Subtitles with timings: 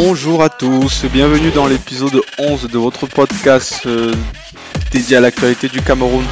[0.00, 4.14] Bonjour à tous, bienvenue dans l'épisode 11 de votre podcast euh,
[4.92, 6.24] dédié à l'actualité du Cameroun.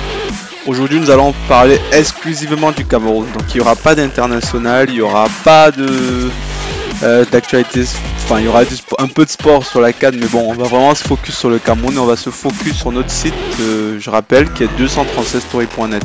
[0.69, 3.27] Aujourd'hui, nous allons parler exclusivement du Cameroun.
[3.33, 6.31] Donc, il n'y aura pas d'international, il n'y aura pas de
[7.03, 7.83] euh, d'actualité.
[8.23, 8.63] Enfin, il y aura
[8.99, 11.51] un peu de sport sur la CAD, mais bon, on va vraiment se focus sur
[11.51, 14.71] le Cameroun et on va se focus sur notre site, euh, je rappelle, qui est
[14.79, 16.05] 236story.net.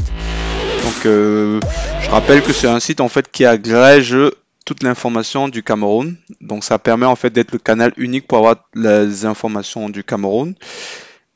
[0.84, 4.18] Donc, je rappelle que c'est un site en fait qui agrège
[4.66, 6.16] toute l'information du Cameroun.
[6.40, 10.56] Donc ça permet en fait d'être le canal unique pour avoir les informations du Cameroun.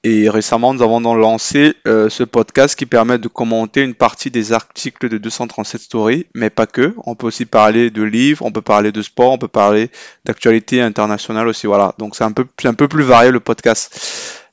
[0.07, 4.29] Et récemment, nous avons donc lancé euh, ce podcast qui permet de commenter une partie
[4.29, 6.93] des articles de 237 Stories, mais pas que.
[7.07, 9.89] On peut aussi parler de livres, on peut parler de sport, on peut parler
[10.23, 11.65] d'actualité internationale aussi.
[11.65, 11.95] Voilà.
[11.97, 13.99] Donc c'est un peu, un peu plus varié le podcast.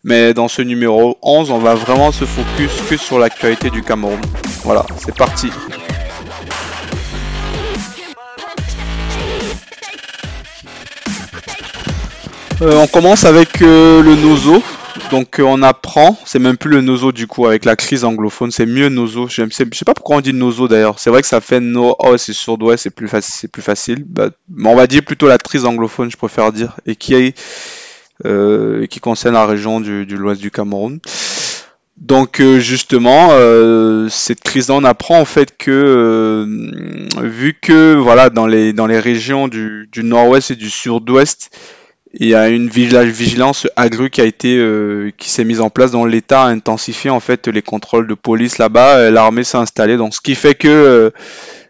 [0.04, 4.22] Mais dans ce numéro 11, on va vraiment se focus que sur l'actualité du Cameroun.
[4.64, 5.50] Voilà, c'est parti.
[12.62, 14.62] Euh, on commence avec euh, le nozo.
[15.10, 18.52] Donc euh, on apprend, c'est même plus le nozo du coup avec la crise anglophone,
[18.52, 19.27] c'est mieux nozo.
[19.27, 21.00] Je sais, sais pas pourquoi on dit nozo d'ailleurs.
[21.00, 24.04] C'est vrai que ça fait no, oh c'est surdouest, c'est plus facile, c'est plus facile.
[24.06, 27.34] Bah, mais on va dire plutôt la crise anglophone, je préfère dire, et qui
[28.22, 31.00] qui concerne la région du, l'ouest du Cameroun.
[31.97, 33.30] Donc justement,
[34.08, 36.47] cette crise-là, on apprend en fait que
[37.20, 41.50] vu que voilà dans les dans les régions du, du nord-ouest et du sud-ouest,
[42.14, 45.92] il y a une vigilance agru qui a été euh, qui s'est mise en place
[45.92, 48.96] dans l'État a intensifié en fait les contrôles de police là-bas.
[48.98, 51.10] Euh, l'armée s'est installée, donc ce qui fait que euh,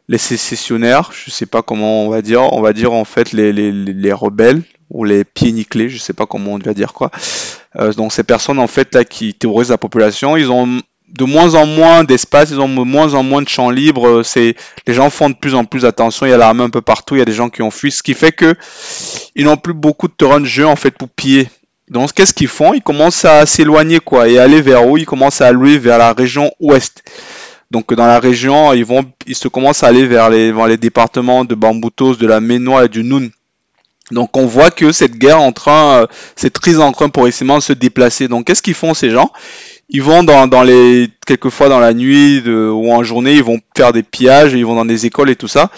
[0.08, 3.52] les sécessionnaires, je sais pas comment on va dire, on va dire en fait les,
[3.52, 7.10] les, les rebelles ou les pieds nickelés, je sais pas comment on va dire quoi.
[7.96, 10.82] donc ces personnes en fait là qui terrorisent la population, ils ont
[11.12, 14.22] de moins en moins d'espace, ils ont de moins en moins de champs libres.
[14.22, 14.54] C'est
[14.86, 16.26] les gens font de plus en plus attention.
[16.26, 17.16] Il y a l'armée un peu partout.
[17.16, 18.54] Il y a des gens qui ont fui, ce qui fait que
[19.34, 21.48] ils n'ont plus beaucoup de terrain de jeu en fait pour piller.
[21.88, 22.72] Donc qu'est-ce qu'ils font?
[22.72, 24.96] Ils commencent à s'éloigner quoi et aller vers où?
[24.96, 27.02] Ils commencent à aller vers la région ouest.
[27.70, 31.54] Donc dans la région, ils vont, ils se commencent à aller vers les, départements de
[31.54, 33.30] Bamboutos, de la Ménois et du Noun.
[34.10, 36.06] Donc on voit que cette guerre en train, euh,
[36.36, 38.28] cette crise en train progressivement se déplacer.
[38.28, 39.30] Donc qu'est-ce qu'ils font ces gens?
[39.88, 43.92] Ils vont dans, dans les quelquefois dans la nuit ou en journée, ils vont faire
[43.92, 45.70] des pillages, ils vont dans des écoles et tout ça.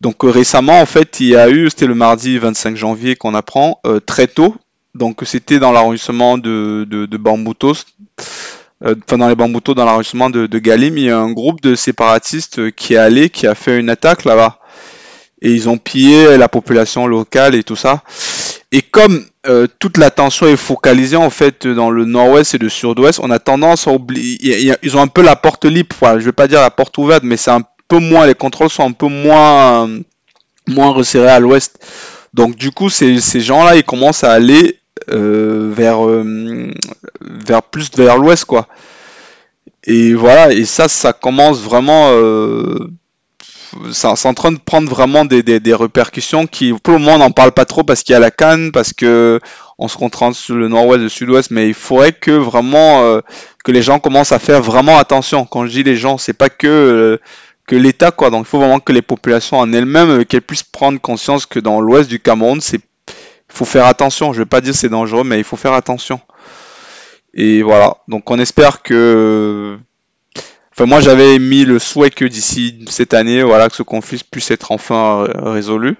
[0.00, 3.34] Donc euh, récemment, en fait, il y a eu, c'était le mardi 25 janvier qu'on
[3.34, 4.54] apprend, euh, très tôt.
[4.94, 7.86] Donc c'était dans l'arrondissement de, de, de Bamboutos,
[8.84, 11.62] euh, enfin dans les Bamboutos, dans l'arrondissement de, de Galim, il y a un groupe
[11.62, 14.58] de séparatistes qui est allé, qui a fait une attaque là-bas.
[15.40, 18.02] Et ils ont pillé la population locale et tout ça.
[18.72, 23.20] Et comme euh, toute l'attention est focalisée en fait dans le nord-ouest et le sud-ouest,
[23.22, 24.74] on a tendance à oublier.
[24.82, 27.22] Ils ont un peu la porte libre, voilà, je vais pas dire la porte ouverte,
[27.24, 29.88] mais c'est un peu moins, les contrôles sont un peu moins,
[30.66, 31.78] moins resserrés à l'ouest.
[32.32, 36.72] Donc du coup, ces, gens-là, ils commencent à aller euh, vers, euh,
[37.20, 38.66] vers plus vers l'ouest, quoi.
[39.86, 42.10] Et voilà, et ça, ça commence vraiment
[43.92, 47.30] c'est en train de prendre vraiment des, des, répercussions qui, pour le moment, on n'en
[47.30, 49.40] parle pas trop parce qu'il y a la canne, parce que
[49.78, 53.20] on se concentre sur le nord-ouest et le sud-ouest, mais il faudrait que vraiment euh,
[53.64, 55.46] que les gens commencent à faire vraiment attention.
[55.46, 57.18] Quand je dis les gens, c'est pas que euh,
[57.66, 58.30] que l'État quoi.
[58.30, 61.58] Donc il faut vraiment que les populations en elles-mêmes euh, qu'elles puissent prendre conscience que
[61.58, 62.80] dans l'ouest du Cameroun, c'est
[63.48, 64.32] faut faire attention.
[64.32, 66.20] Je vais pas dire c'est dangereux, mais il faut faire attention.
[67.34, 67.96] Et voilà.
[68.08, 69.78] Donc on espère que
[70.76, 74.50] Enfin, moi, j'avais mis le souhait que d'ici cette année, voilà, que ce conflit puisse
[74.50, 75.96] être enfin euh, résolu.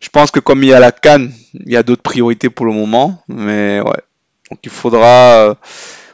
[0.00, 2.64] Je pense que comme il y a la Cannes, il y a d'autres priorités pour
[2.64, 4.00] le moment, mais ouais.
[4.50, 5.54] Donc il faudra, euh,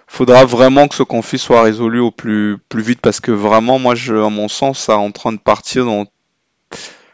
[0.08, 3.94] faudra vraiment que ce conflit soit résolu au plus, plus vite parce que vraiment, moi,
[3.94, 6.06] je, à mon sens, ça est en train de partir dans,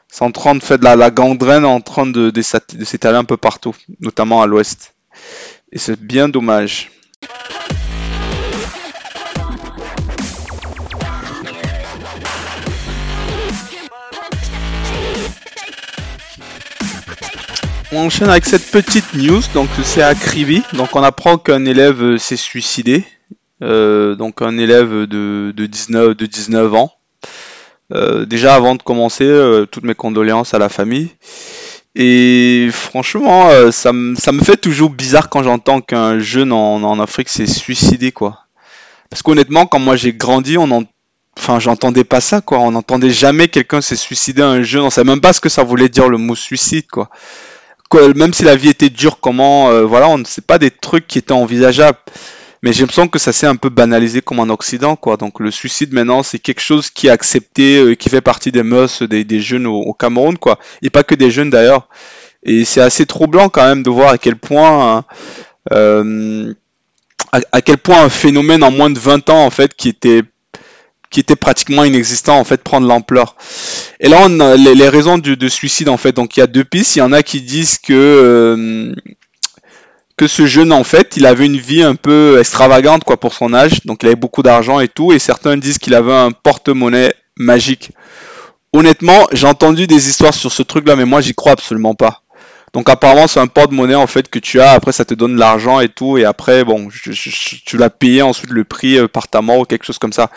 [0.08, 3.24] c'est en train de faire de la, la gangrène en train de, de s'étaler un
[3.24, 4.94] peu partout, notamment à l'ouest.
[5.70, 6.90] Et c'est bien dommage.
[17.94, 20.62] On enchaîne avec cette petite news, donc c'est à Kribi.
[20.72, 23.04] Donc on apprend qu'un élève euh, s'est suicidé.
[23.62, 26.90] Euh, donc un élève de, 19, de 19 ans.
[27.92, 29.28] Euh, déjà avant de commencer,
[29.70, 31.10] toutes mes condoléances à la famille.
[31.94, 38.10] Et franchement, ça, me fait toujours bizarre quand j'entends qu'un jeune en, Afrique s'est suicidé,
[38.10, 38.46] quoi.
[39.10, 40.84] Parce qu'honnêtement, quand moi j'ai grandi, on en...
[41.38, 42.58] enfin, j'entendais pas ça, quoi.
[42.60, 44.80] On n'entendait jamais quelqu'un s'est suicidé, un jeune.
[44.80, 47.10] On savait même pas ce que ça voulait dire le mot suicide, quoi
[47.94, 51.06] même si la vie était dure, comment, euh, voilà, on ne sait pas des trucs
[51.06, 51.98] qui étaient envisageables.
[52.62, 55.16] Mais j'ai l'impression que ça s'est un peu banalisé comme en Occident, quoi.
[55.16, 58.62] Donc le suicide maintenant, c'est quelque chose qui est accepté, euh, qui fait partie des
[58.62, 60.58] mœurs des, jeunes au, Cameroun, quoi.
[60.80, 61.88] Et pas que des jeunes d'ailleurs.
[62.44, 65.04] Et c'est assez troublant quand même de voir à quel point,
[65.72, 66.54] euh,
[67.32, 70.22] à, quel point un phénomène en moins de 20 ans en fait qui était
[71.12, 73.36] qui était pratiquement inexistant en fait prendre l'ampleur.
[74.00, 74.26] Et là
[74.56, 76.12] les, raisons de suicide en fait.
[76.12, 76.96] Donc il y a deux pistes.
[76.96, 78.94] Il y en a qui disent que euh,
[80.16, 83.54] que ce jeune en fait il avait une vie un peu extravagante quoi pour son
[83.54, 83.84] âge.
[83.84, 85.12] Donc il avait beaucoup d'argent et tout.
[85.12, 87.92] Et certains disent qu'il avait un porte-monnaie magique.
[88.72, 92.22] Honnêtement, j'ai entendu des histoires sur ce truc là, mais moi j'y crois absolument pas.
[92.72, 95.80] Donc apparemment c'est un porte-monnaie en fait que tu as, après ça te donne l'argent
[95.80, 99.58] et tout, et après bon, tu l'as payé ensuite le prix euh, par ta mort
[99.58, 100.30] ou quelque chose comme ça.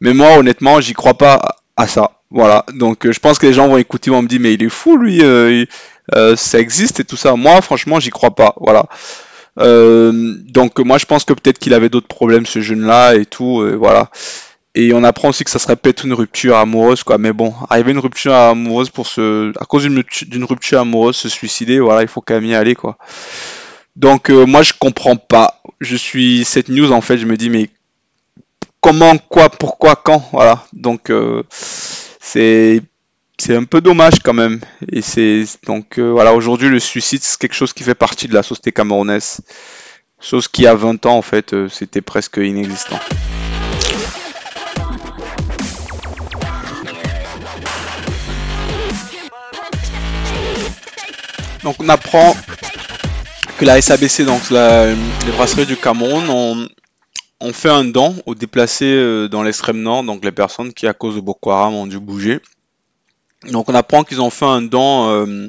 [0.00, 2.12] Mais moi honnêtement j'y crois pas à ça.
[2.30, 4.62] Voilà, donc euh, je pense que les gens vont écouter, vont me dire mais il
[4.62, 5.64] est fou lui, euh,
[6.36, 7.36] ça existe et tout ça.
[7.36, 8.84] Moi franchement j'y crois pas, voilà.
[9.56, 13.64] donc moi je pense que peut-être qu'il avait d'autres problèmes ce jeune là et tout,
[13.78, 14.10] voilà.
[14.74, 17.18] Et on apprend aussi que ça serait peut-être une rupture amoureuse, quoi.
[17.18, 21.80] Mais bon, arriver une rupture amoureuse pour se, à cause d'une rupture amoureuse, se suicider,
[21.80, 22.96] voilà, il faut quand même y aller, quoi.
[23.96, 25.60] Donc euh, moi je comprends pas.
[25.80, 27.68] Je suis cette news en fait, je me dis mais
[28.80, 30.64] comment, quoi, pourquoi, quand, voilà.
[30.72, 32.82] Donc euh, c'est
[33.40, 34.60] c'est un peu dommage quand même.
[34.90, 38.34] Et c'est donc euh, voilà, aujourd'hui le suicide c'est quelque chose qui fait partie de
[38.34, 39.40] la société camerounaise,
[40.20, 42.98] chose qui a 20 ans en fait c'était presque inexistant.
[51.62, 52.34] Donc on apprend
[53.58, 56.68] que la SABC, donc les brasseries du Cameroun, ont,
[57.52, 61.16] fait un don aux déplacés euh, dans l'extrême nord, donc les personnes qui à cause
[61.16, 62.40] de Boko Haram ont dû bouger.
[63.50, 65.48] Donc on apprend qu'ils ont fait un don, euh,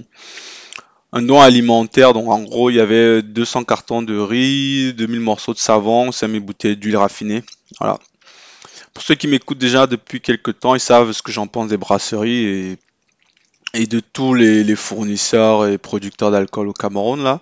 [1.11, 2.13] un don alimentaire.
[2.13, 6.41] Donc en gros il y avait 200 cartons de riz, 2000 morceaux de savon, 5000
[6.41, 7.43] bouteilles d'huile raffinée.
[7.79, 7.97] Voilà.
[8.93, 11.77] Pour ceux qui m'écoutent déjà depuis quelques temps, ils savent ce que j'en pense des
[11.77, 12.77] brasseries et
[13.73, 17.41] et de tous les, fournisseurs et producteurs d'alcool au Cameroun là.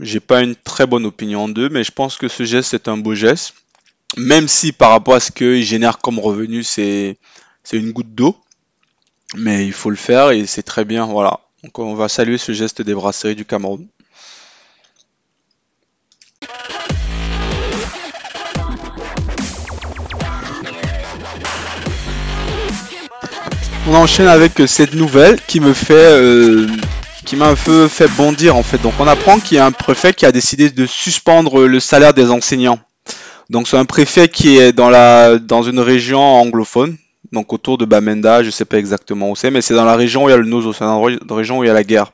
[0.00, 2.96] J'ai pas une très bonne opinion d'eux, mais je pense que ce geste est un
[2.96, 3.54] beau geste.
[4.16, 7.18] Même si par rapport à ce qu'ils génèrent comme revenu, c'est
[7.72, 8.36] une goutte d'eau.
[9.36, 11.04] Mais il faut le faire et c'est très bien.
[11.06, 11.40] Voilà.
[11.62, 13.86] Donc on va saluer ce geste des brasseries du Cameroun.
[23.88, 26.66] on enchaîne avec cette nouvelle qui me fait euh,
[27.24, 28.78] qui m'a un peu fait bondir en fait.
[28.82, 32.12] Donc on apprend qu'il y a un préfet qui a décidé de suspendre le salaire
[32.12, 32.78] des enseignants.
[33.50, 36.96] Donc c'est un préfet qui est dans la dans une région anglophone,
[37.32, 40.24] donc autour de Bamenda, je sais pas exactement où c'est, mais c'est dans la région
[40.24, 41.84] où il y a le Nozo, c'est dans la région où il y a la
[41.84, 42.12] guerre.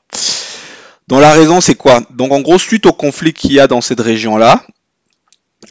[1.08, 2.00] Donc la raison c'est quoi?
[2.10, 4.64] Donc en gros suite au conflit qu'il y a dans cette région là,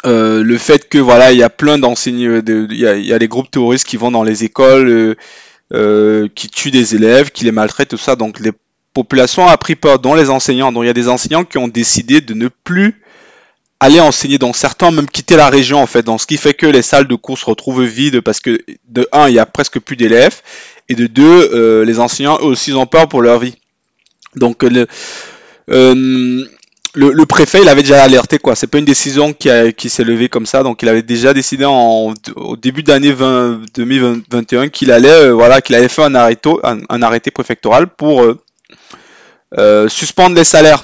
[0.06, 3.14] euh, le fait que voilà il y a plein d'enseignants, il y a, il y
[3.14, 4.90] a les groupes terroristes qui vont dans les écoles.
[4.90, 5.16] Euh,
[5.74, 8.16] euh, qui tuent des élèves, qui les maltraitent, tout ça.
[8.16, 8.52] Donc les
[8.94, 10.72] populations ont pris peur, dont les enseignants.
[10.72, 13.02] Donc il y a des enseignants qui ont décidé de ne plus
[13.84, 14.38] aller enseigner.
[14.38, 16.04] Donc certains même quitté la région en fait.
[16.04, 19.08] Donc ce qui fait que les salles de cours se retrouvent vides parce que de
[19.12, 20.42] un, il y a presque plus d'élèves
[20.90, 23.56] et de deux, euh, les enseignants eux aussi ont peur pour leur vie.
[24.36, 24.88] Donc le,
[25.70, 26.46] euh,
[26.96, 28.56] le, préfet, il avait déjà alerté quoi.
[28.56, 30.64] C'est pas une décision qui, qui s'est levée comme ça.
[30.64, 35.76] Donc, il avait déjà décidé en, au début d'année 2021 qu'il allait, euh, voilà, qu'il
[35.76, 38.26] avait fait un arrêté, un, arrêté préfectoral pour
[39.88, 40.84] suspendre les salaires.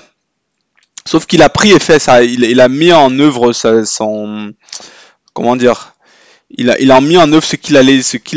[1.10, 4.54] Sauf qu'il a pris effet, ça, il, a mis en œuvre son,
[5.34, 5.96] comment dire,
[6.51, 7.75] il a, mis en œuvre ce qu'il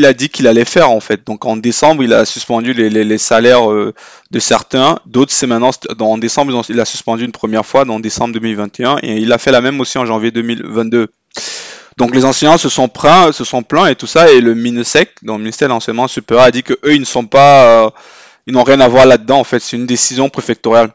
[0.06, 1.20] a dit qu'il allait faire en fait.
[1.26, 3.92] Donc en décembre, il a suspendu les, les, salaires euh,
[4.30, 5.68] de certains, d'autres c'est maintenant,
[6.00, 9.52] en décembre, il a suspendu une première fois, dans décembre 2021, et il a fait
[9.52, 11.08] la même aussi en janvier 2022.
[11.98, 15.10] Donc les enseignants se sont plaints, se sont plaints et tout ça, et le MINESEC,
[15.24, 17.90] donc le ministère de l'enseignement supérieur, a dit que eux ils ne sont pas, euh,
[18.46, 20.88] ils n'ont rien à voir là-dedans en fait, c'est une décision préfectorale.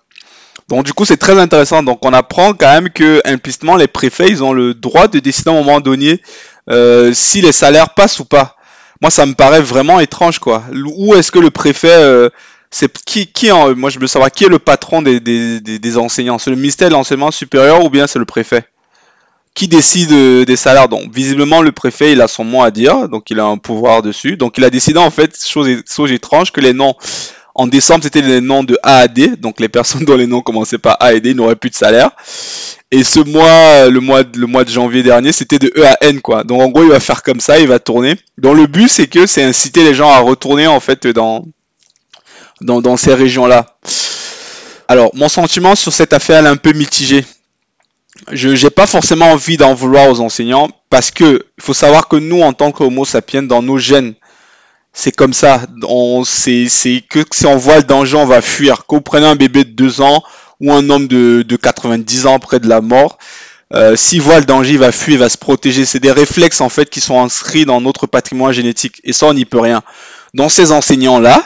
[0.70, 1.84] Donc du coup c'est très intéressant.
[1.84, 5.50] Donc on apprend quand même que implicitement les préfets ils ont le droit de décider
[5.50, 6.22] à un moment donné
[6.70, 8.58] euh, si les salaires passent ou pas.
[9.02, 10.64] Moi, ça me paraît vraiment étrange, quoi.
[10.74, 12.30] Où est-ce que le préfet, euh,
[12.72, 15.98] c'est qui, qui en, moi je veux savoir qui est le patron des, des, des,
[15.98, 16.40] enseignants?
[16.40, 18.66] C'est le ministère de l'enseignement supérieur ou bien c'est le préfet?
[19.54, 20.90] Qui décide euh, des salaires?
[20.90, 24.02] Donc, visiblement, le préfet, il a son mot à dire, donc il a un pouvoir
[24.02, 24.36] dessus.
[24.36, 26.96] Donc, il a décidé en fait, chose, chose étrange, que les noms
[27.58, 30.42] en décembre, c'était les noms de A à D, donc les personnes dont les noms
[30.42, 32.12] commençaient par A et D n'auraient plus de salaire.
[32.92, 36.22] Et ce mois, le mois, le mois de janvier dernier, c'était de E à N,
[36.22, 36.44] quoi.
[36.44, 38.16] Donc en gros, il va faire comme ça, il va tourner.
[38.38, 41.46] Donc le but, c'est que c'est inciter les gens à retourner en fait dans,
[42.96, 43.78] ces régions-là.
[44.88, 47.26] Alors, mon sentiment sur cette affaire est un peu mitigé.
[48.32, 52.18] Je n'ai pas forcément envie d'en vouloir aux enseignants parce que il faut savoir que
[52.18, 54.14] nous, en tant qu'homo sapiens, dans nos gènes,
[55.00, 55.62] C'est comme ça.
[55.88, 58.82] On, c'est, c'est que si on voit le danger, on va fuir.
[58.90, 60.24] Vous prenez un bébé de 2 ans
[60.60, 63.20] ou un homme de, de 90 ans près de la mort,
[63.76, 65.86] euh, s'il voit le danger, il va fuir, il va se protéger.
[65.86, 69.00] C'est des réflexes en fait qui sont inscrits dans notre patrimoine génétique.
[69.04, 69.84] Et ça, on n'y peut rien.
[70.34, 71.44] Dans ces enseignants-là,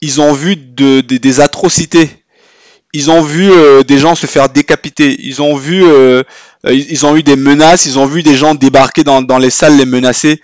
[0.00, 2.10] ils ont vu de, des atrocités.
[2.92, 5.16] Ils ont vu euh, des gens se faire décapiter.
[5.20, 6.24] Ils ont vu, euh,
[6.68, 7.86] ils ont eu des menaces.
[7.86, 10.42] Ils ont vu des gens débarquer dans, dans les salles les menacer.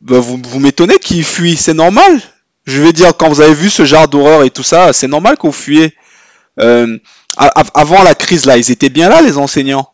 [0.00, 1.56] Ben, vous, vous m'étonnez qu'ils fuient.
[1.56, 2.20] C'est normal.
[2.66, 5.36] Je vais dire, quand vous avez vu ce genre d'horreur et tout ça, c'est normal
[5.36, 5.94] que vous fuyez.
[6.56, 9.90] avant la crise là, ils étaient bien là les enseignants.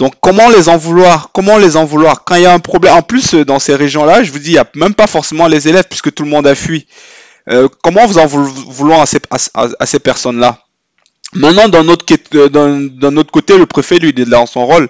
[0.00, 2.24] Donc comment les en vouloir Comment les en vouloir?
[2.24, 4.48] Quand il y a un problème, en plus euh, dans ces régions-là, je vous dis,
[4.48, 6.86] il n'y a même pas forcément les élèves puisque tout le monde a fui.
[7.50, 9.06] Euh, comment vous en vouloir à
[9.86, 10.64] ces, personnes-là?
[11.34, 12.06] Maintenant, d'un autre,
[12.48, 14.88] d'un autre côté, le préfet, lui, il est dans son rôle,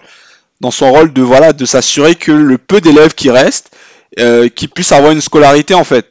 [0.61, 3.76] dans son rôle de voilà, de s'assurer que le peu d'élèves qui restent,
[4.19, 6.11] euh, qui puissent avoir une scolarité en fait.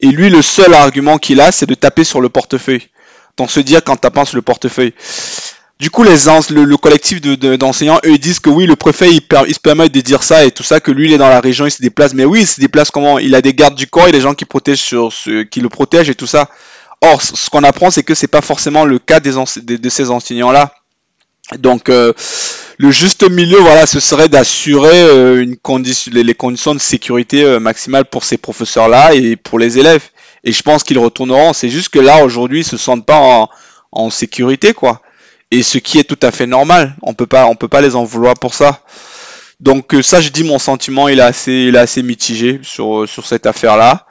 [0.00, 2.88] Et lui, le seul argument qu'il a, c'est de taper sur le portefeuille.
[3.36, 4.92] Donc se dire qu'en tapant sur le portefeuille.
[5.78, 6.16] Du coup, les
[6.50, 9.22] le, le, collectif d'enseignants, eux, ils disent que oui, le préfet, il,
[9.54, 11.66] se permet de dire ça et tout ça, que lui, il est dans la région,
[11.66, 12.14] il se déplace.
[12.14, 13.20] Mais oui, il se déplace comment?
[13.20, 14.96] Il a des gardes du corps, et des gens qui protègent
[15.50, 16.50] qui le protègent et tout ça.
[17.00, 20.74] Or, ce qu'on apprend, c'est que c'est pas forcément le cas des de, ces enseignants-là.
[21.58, 22.12] Donc, euh,
[22.78, 27.60] le juste milieu, voilà, ce serait d'assurer euh, une condition, les, conditions de sécurité euh,
[27.60, 30.04] maximale pour ces professeurs-là et pour les élèves.
[30.44, 31.52] Et je pense qu'ils retourneront.
[31.52, 33.50] C'est juste que là, aujourd'hui, ils se sentent pas en,
[33.92, 35.02] en sécurité, quoi
[35.50, 36.94] et ce qui est tout à fait normal.
[37.02, 38.82] On peut pas, on peut pas les en vouloir pour ça.
[39.60, 43.08] Donc euh, ça, je dis mon sentiment, il est assez, il est assez mitigé sur
[43.08, 44.06] sur cette affaire-là.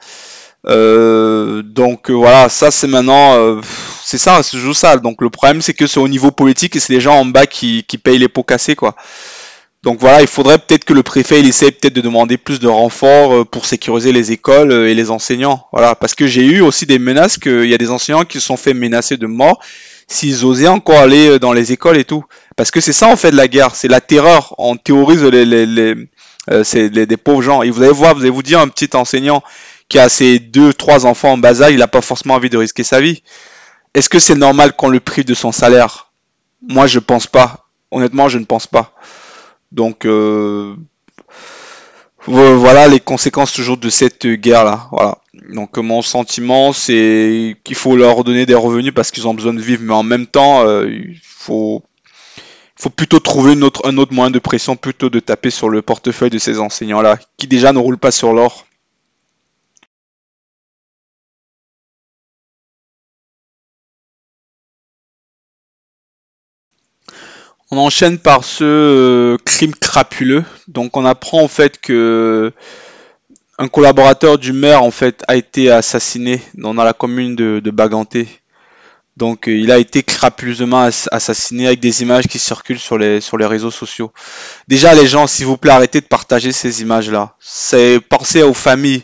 [0.66, 3.60] Euh, donc euh, voilà, ça c'est maintenant,
[4.02, 4.96] c'est ça, c'est juste ça.
[4.96, 7.46] Donc le problème c'est que c'est au niveau politique et c'est les gens en bas
[7.46, 8.96] qui, qui payent les pots cassés quoi.
[9.84, 12.66] Donc voilà, il faudrait peut-être que le préfet il essaie peut-être de demander plus de
[12.66, 15.66] renforts pour sécuriser les écoles et les enseignants.
[15.72, 18.46] Voilà, parce que j'ai eu aussi des menaces qu'il y a des enseignants qui se
[18.46, 19.60] sont fait menacer de mort
[20.08, 22.24] s'ils osaient encore aller euh, dans les écoles et tout.
[22.56, 24.54] Parce que c'est ça en fait la guerre, c'est la terreur.
[24.58, 25.94] On théorise les, les, les,
[26.50, 27.62] euh, les, des pauvres gens.
[27.62, 29.42] Et vous allez voir, vous allez vous dire, un petit enseignant
[29.88, 32.58] qui a ses deux, trois enfants en bas âge, il n'a pas forcément envie de
[32.58, 33.22] risquer sa vie.
[33.94, 36.12] Est-ce que c'est normal qu'on le prive de son salaire?
[36.62, 37.68] Moi, je pense pas.
[37.90, 38.92] Honnêtement, je ne pense pas.
[39.72, 40.76] Donc, euh,
[42.26, 44.88] voilà les conséquences toujours de cette guerre-là.
[44.92, 45.18] Voilà.
[45.50, 49.60] Donc mon sentiment, c'est qu'il faut leur donner des revenus parce qu'ils ont besoin de
[49.60, 51.82] vivre, mais en même temps, euh, il faut,
[52.96, 56.58] plutôt trouver un autre moyen de pression, plutôt de taper sur le portefeuille de ces
[56.58, 58.66] enseignants-là, qui déjà ne roulent pas sur l'or.
[67.70, 70.44] On enchaîne par ce euh, crime crapuleux.
[70.68, 72.52] Donc on apprend en fait que
[73.58, 78.26] un collaborateur du maire en fait a été assassiné dans, la commune de, Baganté.
[79.18, 83.36] Donc euh, il a été crapuleusement assassiné avec des images qui circulent sur les, sur
[83.36, 84.12] les réseaux sociaux.
[84.68, 87.34] Déjà les gens, s'il vous plaît, arrêtez de partager ces images-là.
[87.38, 89.02] C'est pensez aux familles,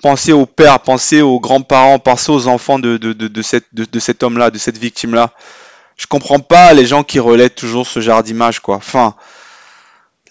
[0.00, 4.52] pensez aux pères, pensez aux grands-parents, pensez aux enfants de, de, de, de cet homme-là,
[4.52, 5.32] de cette victime-là
[5.96, 8.80] je comprends pas les gens qui relaient toujours ce genre d'image, quoi.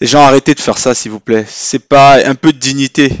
[0.00, 1.46] Les gens arrêtez de faire ça, s'il vous plaît.
[1.48, 3.12] C'est pas un peu de dignité.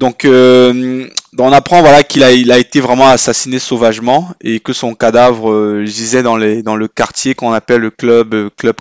[0.00, 1.06] Donc, euh,
[1.38, 6.22] on apprend voilà qu'il a, été vraiment assassiné sauvagement et que son cadavre euh, gisait
[6.22, 8.76] dans, le quartier qu'on appelle le club euh, club,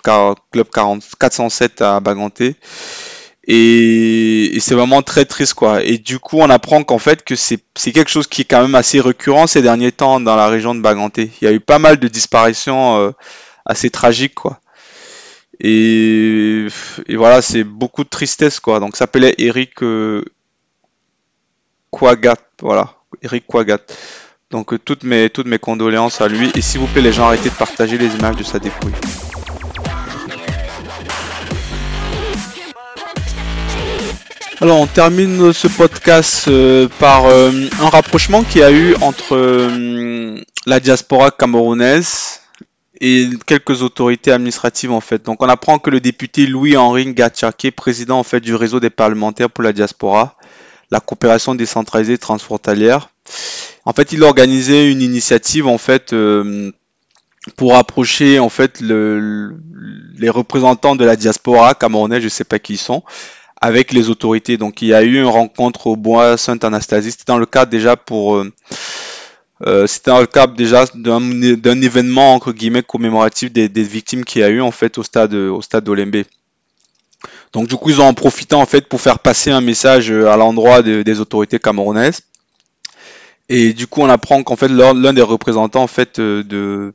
[0.51, 2.55] club 40, 407 à Baganté.
[3.51, 5.83] Et, c'est vraiment très triste quoi.
[5.83, 8.75] Et du coup, on apprend qu'en fait que c'est quelque chose qui est quand même
[8.75, 11.31] assez récurrent ces derniers temps dans la région de Baganté.
[11.41, 13.11] Il y a eu pas mal de disparitions euh,
[13.65, 14.59] assez tragiques quoi.
[15.59, 16.67] Et,
[17.09, 18.79] voilà, c'est beaucoup de tristesse quoi.
[18.79, 20.23] Donc, s'appelait Eric euh,
[21.89, 23.79] Quagat, voilà, Eric Quagat.
[24.51, 26.51] Donc, euh, toutes mes toutes mes condoléances à lui.
[26.55, 28.93] Et s'il vous plaît, les gens, arrêtez de partager les images de sa dépouille.
[34.61, 37.49] Alors on termine ce podcast euh, par euh,
[37.79, 42.41] un rapprochement qu'il y a eu entre euh, la diaspora camerounaise
[42.99, 45.23] et quelques autorités administratives en fait.
[45.23, 49.49] Donc on apprend que le député Louis-Henri Gatchake, président en fait du réseau des parlementaires
[49.49, 50.35] pour la diaspora,
[50.91, 53.11] la coopération décentralisée transfrontalière,
[53.85, 56.13] en fait il a organisé une initiative en fait
[57.55, 59.55] pour approcher en fait le,
[60.17, 63.03] les représentants de la diaspora camerounaise, je sais pas qui ils sont,
[63.61, 64.57] avec les autorités.
[64.57, 67.11] Donc il y a eu une rencontre au bois Sainte-Anastasie.
[67.11, 68.51] C'était dans le cadre déjà pour euh,
[69.67, 74.49] euh, c'était le cadre déjà d'un événement entre guillemets commémoratif des, victimes qu'il y a
[74.49, 75.83] eu en fait au stade au stade.
[77.51, 80.37] Donc du coup, ils ont en profité en fait pour faire passer un message à
[80.37, 82.21] l'endroit des autorités camerounaises.
[83.49, 86.93] Et du coup, on apprend qu'en fait l'un des représentants en fait de,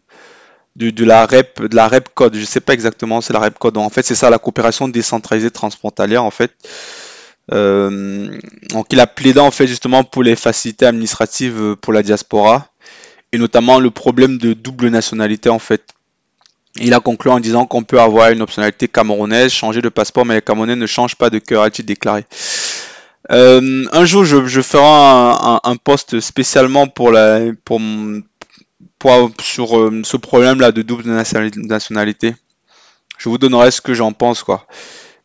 [0.77, 3.77] de, la REP de la REP code, je sais pas exactement, c'est la REP code.
[3.77, 6.53] En fait, c'est ça la coopération décentralisée transfrontalière en fait.
[7.53, 8.39] Euh,
[8.71, 12.69] donc il a plaidé en fait justement pour les facilités administratives pour la diaspora
[13.33, 15.83] et notamment le problème de double nationalité en fait.
[16.77, 20.35] Il a conclu en disant qu'on peut avoir une optionnalité camerounaise, changer de passeport, mais
[20.35, 22.25] les Camerounais ne changent pas de cœur, a-t-il déclaré.
[23.31, 27.81] Euh, un jour, je, ferai un, un, post spécialement pour la, pour,
[29.41, 32.35] sur euh, ce problème-là de double nationalité.
[33.19, 34.67] Je vous donnerai ce que j'en pense, quoi.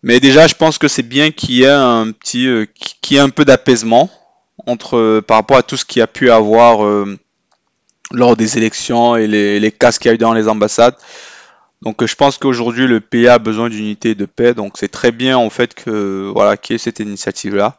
[0.04, 2.66] Mais déjà, je pense que c'est bien qu'il y ait un petit, euh,
[3.02, 4.10] qu'il y ait un peu d'apaisement
[4.66, 6.86] entre par rapport à tout ce qui a pu avoir
[8.12, 10.96] lors des élections et les, les cas qu'il y a eu dans les ambassades.
[11.82, 15.14] Donc je pense qu'aujourd'hui le pays a besoin d'unité et de paix, donc c'est très
[15.14, 17.78] bien en fait que voilà qu'il y ait cette initiative là.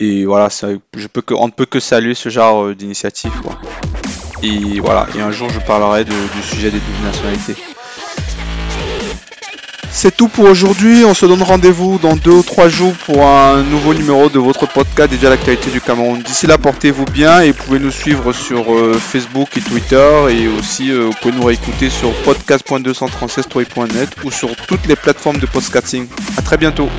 [0.00, 3.32] Et voilà, je peux que, on ne peut que saluer ce genre euh, d'initiative
[4.44, 7.56] Et voilà, et un jour je parlerai du sujet des nationalités.
[9.90, 11.04] C'est tout pour aujourd'hui.
[11.06, 14.66] On se donne rendez-vous dans deux ou trois jours pour un nouveau numéro de votre
[14.66, 16.20] podcast dédié à l'actualité du Cameroun.
[16.20, 20.90] D'ici là, portez-vous bien et pouvez nous suivre sur euh, Facebook et Twitter et aussi
[20.90, 26.06] euh, vous pouvez nous réécouter sur podcast.236.net ou sur toutes les plateformes de podcasting.
[26.36, 26.90] À très bientôt.